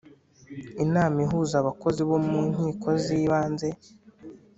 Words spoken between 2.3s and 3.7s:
nkiko zibanze